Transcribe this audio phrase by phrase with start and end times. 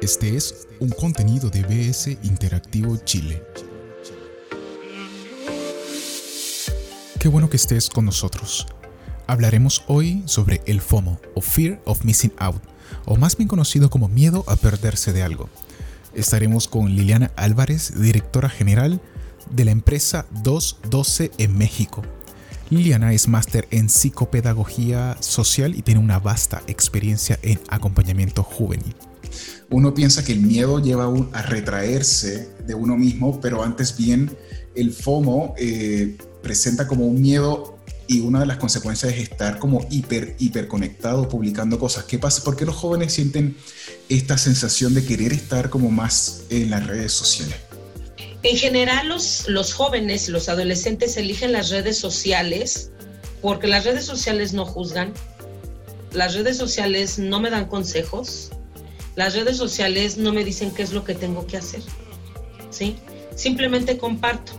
[0.00, 3.42] Este es un contenido de BS Interactivo Chile.
[7.18, 8.68] Qué bueno que estés con nosotros.
[9.26, 12.62] Hablaremos hoy sobre el FOMO o Fear of Missing Out,
[13.06, 15.48] o más bien conocido como miedo a perderse de algo.
[16.14, 19.00] Estaremos con Liliana Álvarez, directora general
[19.50, 22.04] de la empresa 212 en México.
[22.70, 28.94] Liliana es máster en psicopedagogía social y tiene una vasta experiencia en acompañamiento juvenil.
[29.70, 34.30] Uno piensa que el miedo lleva a retraerse de uno mismo, pero antes bien
[34.74, 39.86] el FOMO eh, presenta como un miedo y una de las consecuencias es estar como
[39.90, 42.04] hiper, hiper conectado, publicando cosas.
[42.04, 42.42] ¿Qué pasa?
[42.42, 43.56] ¿Por qué los jóvenes sienten
[44.08, 47.56] esta sensación de querer estar como más en las redes sociales?
[48.42, 52.90] En general, los, los jóvenes, los adolescentes eligen las redes sociales
[53.42, 55.12] porque las redes sociales no juzgan,
[56.12, 58.50] las redes sociales no me dan consejos,
[59.18, 61.82] las redes sociales no me dicen qué es lo que tengo que hacer,
[62.70, 62.94] ¿sí?
[63.34, 64.52] Simplemente comparto.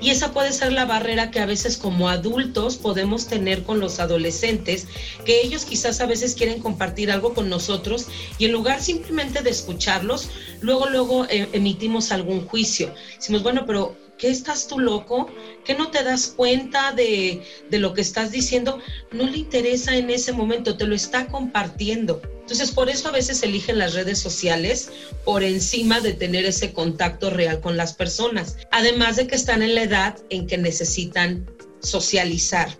[0.00, 4.00] Y esa puede ser la barrera que a veces como adultos podemos tener con los
[4.00, 4.88] adolescentes,
[5.24, 9.50] que ellos quizás a veces quieren compartir algo con nosotros y en lugar simplemente de
[9.50, 10.28] escucharlos,
[10.60, 12.92] luego, luego eh, emitimos algún juicio.
[13.14, 15.28] Decimos, bueno, pero ¿qué estás tú loco?
[15.64, 18.78] ¿Qué no te das cuenta de, de, lo que estás diciendo?
[19.10, 22.20] No le interesa en ese momento, te lo está compartiendo.
[22.40, 24.90] Entonces, por eso a veces eligen las redes sociales
[25.24, 28.58] por encima de tener ese contacto real con las personas.
[28.70, 31.48] Además de que están en la edad en que necesitan
[31.80, 32.76] socializar.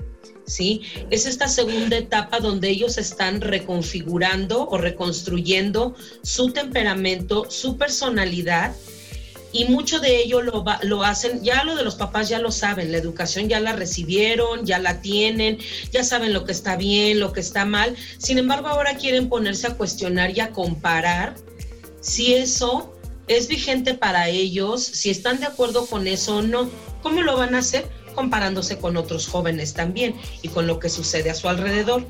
[0.47, 0.83] ¿Sí?
[1.11, 5.95] Es esta segunda etapa donde ellos están reconfigurando o reconstruyendo
[6.25, 8.75] su temperamento, su personalidad
[9.53, 12.99] y mucho de ello lo, hacen, ya lo de los papás ya lo saben, la
[12.99, 15.59] educación ya la recibieron, ya la tienen,
[15.91, 19.67] ya saben lo que está bien, lo que está mal, sin embargo ahora quieren ponerse
[19.67, 21.35] a cuestionar y a comparar
[22.01, 22.95] si eso
[23.27, 26.69] es vigente para ellos, si están de acuerdo con eso o no.
[27.03, 27.89] ¿Cómo lo van a hacer?
[28.15, 32.05] Comparándose con otros jóvenes también y con lo que sucede a su alrededor.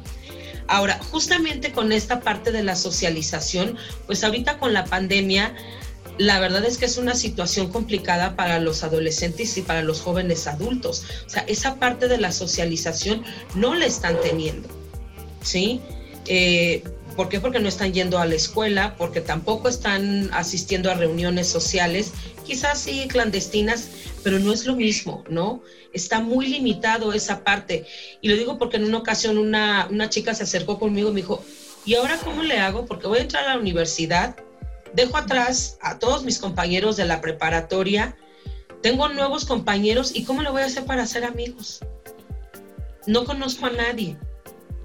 [0.67, 5.55] Ahora, justamente con esta parte de la socialización, pues ahorita con la pandemia,
[6.21, 10.47] la verdad es que es una situación complicada para los adolescentes y para los jóvenes
[10.47, 11.05] adultos.
[11.27, 14.69] O sea, esa parte de la socialización no la están teniendo,
[15.43, 15.81] ¿sí?
[16.27, 16.85] Eh,
[17.17, 17.41] ¿Por qué?
[17.41, 22.13] Porque no están yendo a la escuela, porque tampoco están asistiendo a reuniones sociales,
[22.47, 23.89] quizás sí clandestinas,
[24.23, 25.63] pero no es lo mismo, ¿no?
[25.95, 27.87] Está muy limitado esa parte.
[28.21, 31.23] Y lo digo porque en una ocasión una, una chica se acercó conmigo y me
[31.23, 31.43] dijo,
[31.87, 32.85] ¿y ahora cómo le hago?
[32.85, 34.37] Porque voy a entrar a la universidad
[34.95, 38.17] dejo atrás a todos mis compañeros de la preparatoria,
[38.83, 41.81] tengo nuevos compañeros y ¿cómo lo voy a hacer para hacer amigos?
[43.07, 44.17] No conozco a nadie,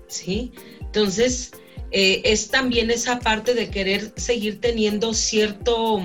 [0.08, 0.52] ¿sí?
[0.82, 1.52] Entonces,
[1.92, 6.02] eh, es también esa parte de querer seguir teniendo cierto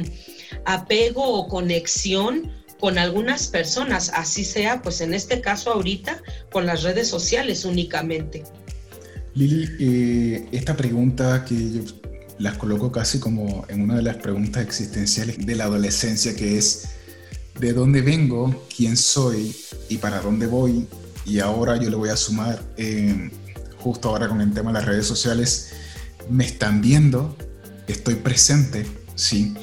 [0.64, 6.82] apego o conexión con algunas personas, así sea, pues en este caso ahorita, con las
[6.82, 8.44] redes sociales únicamente.
[9.34, 11.99] Lili, eh, esta pregunta que yo
[12.40, 16.88] las coloco casi como en una de las preguntas existenciales de la adolescencia, que es
[17.58, 19.54] de dónde vengo, quién soy
[19.90, 20.86] y para dónde voy.
[21.26, 23.30] Y ahora yo le voy a sumar, eh,
[23.78, 25.72] justo ahora con el tema de las redes sociales,
[26.30, 27.36] me están viendo,
[27.86, 29.54] estoy presente, ¿sí?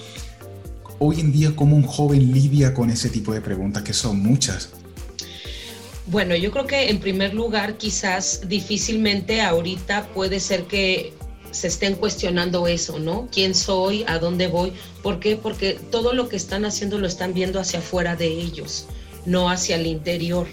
[0.99, 4.69] Hoy en día, ¿cómo un joven lidia con ese tipo de preguntas, que son muchas?
[6.05, 11.13] Bueno, yo creo que en primer lugar, quizás difícilmente ahorita puede ser que
[11.51, 13.27] se estén cuestionando eso, ¿no?
[13.31, 14.03] ¿Quién soy?
[14.07, 14.73] ¿A dónde voy?
[15.01, 15.35] ¿Por qué?
[15.35, 18.85] Porque todo lo que están haciendo lo están viendo hacia afuera de ellos,
[19.25, 20.47] no hacia el interior,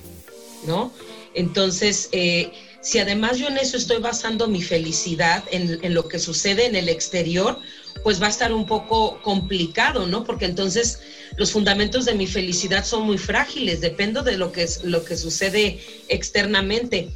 [0.66, 0.92] ¿no?
[1.34, 6.18] Entonces, eh, si además yo en eso estoy basando mi felicidad en, en, lo que
[6.18, 7.58] sucede en el exterior,
[8.02, 10.24] pues va a estar un poco complicado, ¿no?
[10.24, 11.00] Porque entonces
[11.36, 15.80] los fundamentos de mi felicidad son muy frágiles, dependo de lo que, lo que sucede
[16.08, 17.10] externamente.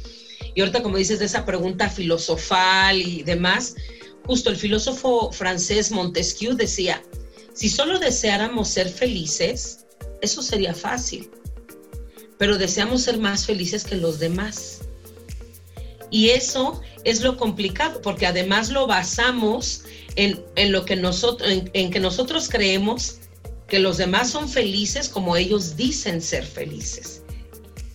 [0.59, 3.77] Y ahorita, como dices, de esa pregunta filosofal y demás,
[4.25, 7.01] justo el filósofo francés Montesquieu decía,
[7.53, 9.85] si solo deseáramos ser felices,
[10.21, 11.31] eso sería fácil,
[12.37, 14.81] pero deseamos ser más felices que los demás.
[16.11, 19.83] Y eso es lo complicado, porque además lo basamos
[20.17, 23.19] en, en lo que nosotros, en, en que nosotros creemos
[23.69, 27.23] que los demás son felices como ellos dicen ser felices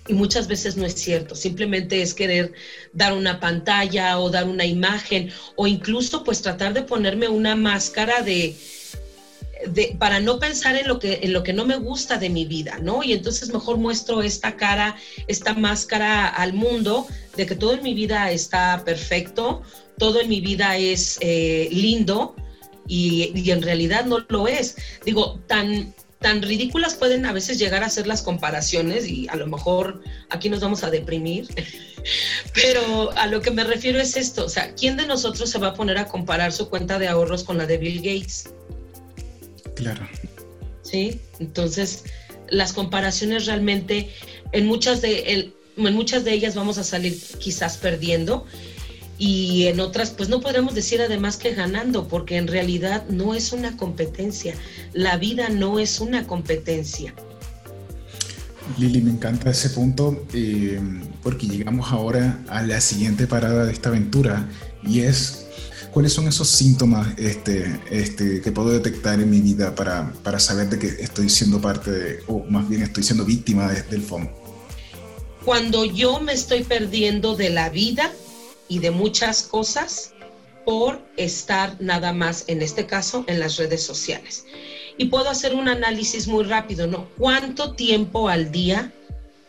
[0.07, 2.53] y muchas veces no es cierto, simplemente es querer
[2.93, 8.23] dar una pantalla o dar una imagen o incluso pues tratar de ponerme una máscara
[8.23, 8.55] de,
[9.69, 12.45] de, para no pensar en lo, que, en lo que no me gusta de mi
[12.45, 13.03] vida, ¿no?
[13.03, 14.97] Y entonces mejor muestro esta cara,
[15.27, 19.63] esta máscara al mundo de que todo en mi vida está perfecto,
[19.99, 22.37] todo en mi vida es eh, lindo,
[22.87, 24.77] y, en realidad no lo es.
[25.05, 29.47] Digo, tan, tan ridículas pueden a veces llegar a ser las comparaciones y a lo
[29.47, 31.47] mejor aquí nos vamos a deprimir,
[32.55, 35.69] pero a lo que me refiero es esto, o sea, ¿quién de nosotros se va
[35.69, 38.55] a poner a comparar su cuenta de ahorros con la de Bill Gates?
[39.77, 40.09] Claro.
[40.81, 42.05] Sí, entonces
[42.49, 44.09] las comparaciones realmente
[44.53, 48.47] en muchas de, en muchas de ellas vamos a salir quizás perdiendo
[49.19, 53.53] y en otras pues no podremos decir además que ganando porque en realidad no es
[53.53, 54.55] una competencia,
[54.93, 57.15] la vida no es una competencia.
[58.79, 60.81] Lili, me encanta ese punto eh,
[61.23, 64.49] porque llegamos ahora a la siguiente parada de esta aventura
[64.83, 65.47] y es
[65.93, 70.69] cuáles son esos síntomas este, este, que puedo detectar en mi vida para, para saber
[70.71, 74.31] de que estoy siendo parte de, o más bien estoy siendo víctima del FOMO.
[75.45, 78.11] Cuando yo me estoy perdiendo de la vida,
[78.69, 80.15] y de muchas cosas
[80.65, 84.47] por estar nada más, en este caso, en las redes sociales.
[84.97, 87.09] Y puedo hacer un análisis muy rápido, ¿no?
[87.19, 88.93] ¿Cuánto tiempo al día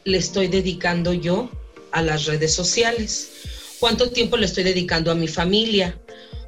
[0.03, 1.49] le estoy dedicando yo
[1.91, 3.31] a las redes sociales?
[3.79, 5.99] ¿Cuánto tiempo le estoy dedicando a mi familia?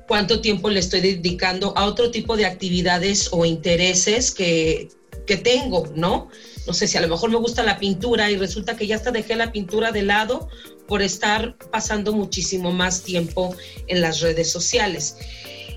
[0.08, 4.90] ¿Cuánto tiempo le estoy dedicando a otro tipo de actividades o intereses que,
[5.26, 6.30] que tengo, ¿no?
[6.68, 9.12] No sé si a lo mejor me gusta la pintura y resulta que ya hasta
[9.12, 10.50] dejé la pintura de lado
[10.86, 13.56] por estar pasando muchísimo más tiempo
[13.88, 15.16] en las redes sociales.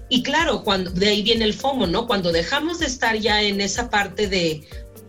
[0.09, 2.09] Y claro, cuando de ahí viene el FOMO, ¿no?
[2.09, 4.63] Cuando dejamos de estar ya en esa parte de,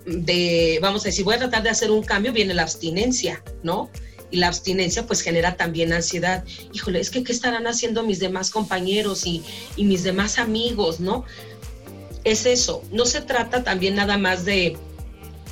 [0.06, 3.89] de, vamos a decir, voy a tratar de hacer un cambio, viene la abstinencia, ¿no?
[4.30, 6.45] Y la abstinencia pues genera también ansiedad.
[6.74, 9.42] Híjole, es que ¿qué estarán haciendo mis demás compañeros y,
[9.75, 11.25] y mis demás amigos, ¿no?
[12.24, 14.77] Es eso, no se trata también nada más de,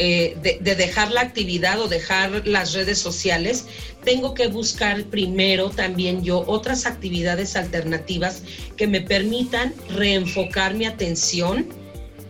[0.02, 3.66] eh, de, dejar la actividad o dejar las redes sociales,
[4.06, 8.44] tengo que buscar primero también yo otras actividades alternativas
[8.78, 11.68] que me permitan reenfocar mi atención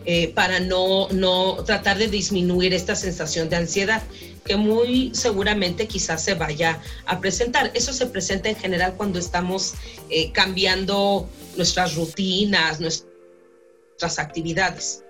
[0.04, 4.02] eh, para no, no tratar de disminuir esta sensación de ansiedad
[4.44, 7.70] que muy seguramente quizás se vaya a presentar.
[7.74, 9.74] Eso se presenta en general cuando estamos
[10.08, 15.04] eh, cambiando nuestras rutinas, nuestras actividades.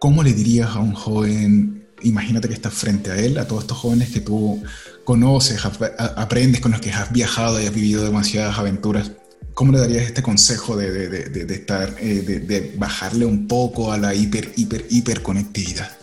[0.00, 3.78] ¿Cómo le dirías a un joven imagínate que estás frente a él, a todos estos
[3.78, 4.62] jóvenes que tú
[5.04, 9.12] conoces, aprendes, con los que has viajado y has vivido demasiadas aventuras.
[9.54, 14.14] ¿Cómo le darías este consejo de, de, estar, eh, de, bajarle un poco a la
[14.14, 15.96] hiper, hiper, hiper conectividad?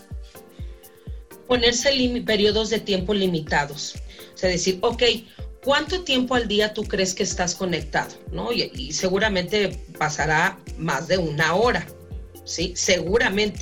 [1.47, 1.89] Ponerse
[2.25, 3.95] periodos de tiempo limitados.
[4.35, 5.01] O sea, decir, ok,
[5.63, 8.11] ¿cuánto tiempo al día tú crees que estás conectado?
[8.31, 8.53] ¿No?
[8.53, 11.87] Y, y seguramente pasará más de una hora,
[12.45, 12.73] ¿sí?
[12.75, 13.61] Seguramente.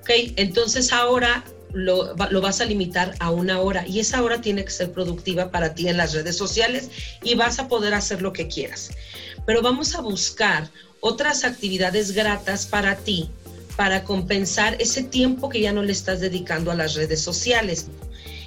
[0.00, 1.42] Ok, entonces ahora
[1.74, 5.74] lo, vas a limitar a una hora y esa hora tiene que ser productiva para
[5.74, 6.90] ti en las redes sociales
[7.22, 8.90] y vas a poder hacer lo que quieras.
[9.44, 13.28] Pero vamos a buscar otras actividades gratas para ti
[13.76, 17.88] para compensar ese tiempo que ya no le estás dedicando a las redes sociales.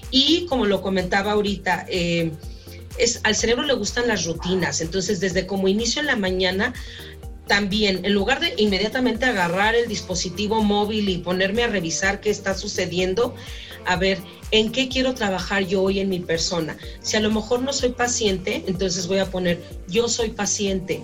[0.10, 2.32] Y como lo comentaba ahorita, eh,
[2.98, 6.74] es, al cerebro le gustan las rutinas, entonces desde como inicio en la mañana
[7.48, 12.56] también, en lugar de inmediatamente agarrar el dispositivo móvil y ponerme a revisar qué está
[12.56, 13.34] sucediendo,
[13.86, 14.20] a ver,
[14.52, 16.78] ¿en qué quiero trabajar yo hoy en mi persona?
[17.02, 21.04] Si a lo mejor no soy paciente, entonces voy a poner, yo soy paciente.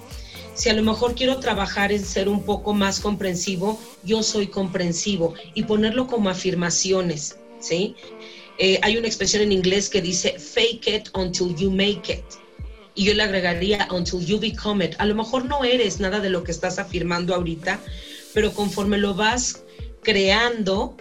[0.53, 5.33] Si a lo mejor quiero trabajar en ser un poco más comprensivo, yo soy comprensivo
[5.55, 7.95] y ponerlo como afirmaciones, ¿sí?
[8.59, 12.42] Eh, hay una expresión en inglés que dice, fake it until you make it
[12.95, 14.95] y yo le agregaría until you become it.
[14.97, 17.79] A lo mejor no eres nada de lo que estás afirmando ahorita,
[18.33, 19.63] pero conforme lo vas
[20.03, 20.97] creando,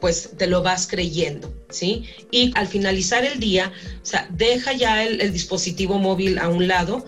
[0.00, 2.04] pues te lo vas creyendo, ¿sí?
[2.30, 6.68] Y al finalizar el día, o sea, deja ya el, el dispositivo móvil a un
[6.68, 7.06] lado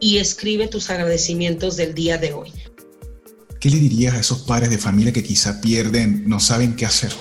[0.00, 2.52] y escribe tus agradecimientos del día de hoy.
[3.60, 7.12] ¿Qué le dirías a esos padres de familia que quizá pierden, no saben qué hacer?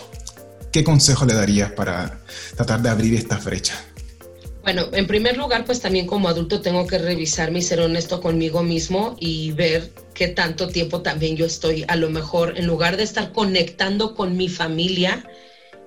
[0.72, 2.22] ¿Qué consejo le darías para
[2.56, 3.74] tratar de abrir esta brecha?
[4.68, 8.64] Bueno, en primer lugar, pues también como adulto tengo que revisarme y ser honesto conmigo
[8.64, 13.04] mismo y ver qué tanto tiempo también yo estoy, a lo mejor, en lugar de
[13.04, 15.26] estar conectando con mi familia,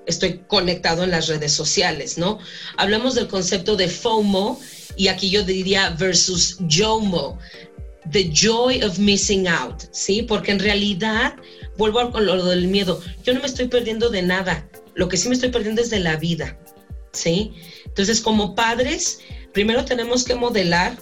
[0.06, 2.38] estoy conectado en las redes sociales, ¿no?
[2.78, 4.58] Hablamos del concepto de FOMO
[4.96, 7.38] y aquí yo diría versus JOMO,
[8.10, 10.22] the joy of missing out, ¿sí?
[10.22, 11.34] Porque en realidad,
[11.76, 15.28] vuelvo con lo del miedo, yo no me estoy perdiendo de nada, lo que sí
[15.28, 16.58] me estoy perdiendo es de la vida,
[17.12, 17.52] ¿sí?
[17.90, 19.20] Entonces, como padres,
[19.52, 20.96] primero tenemos que modelar,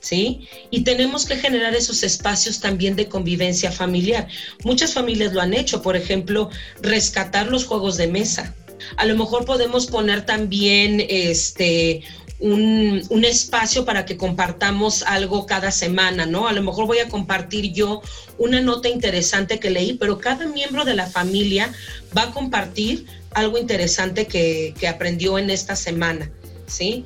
[0.00, 0.48] ¿sí?
[0.70, 4.26] Y tenemos que generar esos espacios también de convivencia familiar.
[4.64, 6.50] Muchas familias lo han hecho, por ejemplo,
[6.82, 8.54] rescatar los juegos de mesa,
[8.96, 12.02] A lo mejor podemos poner también este
[12.40, 16.48] un, un, espacio para que compartamos algo cada semana, ¿no?
[16.48, 18.00] A lo mejor voy a compartir yo
[18.38, 21.70] una nota interesante que leí, pero cada miembro de la familia
[22.16, 26.30] va a compartir algo interesante que, que aprendió en esta semana,
[26.66, 27.04] ¿sí?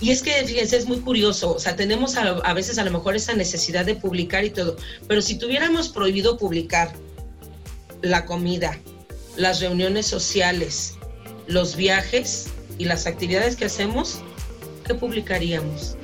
[0.00, 2.90] Y es que, fíjense, es muy curioso, o sea, tenemos a, a, veces a lo
[2.90, 6.92] mejor esa necesidad de publicar y todo, pero si tuviéramos prohibido publicar
[8.02, 8.78] la comida,
[9.36, 10.94] las reuniones sociales,
[11.46, 14.18] los viajes y las actividades que hacemos,
[14.86, 15.96] ¿qué publicaríamos?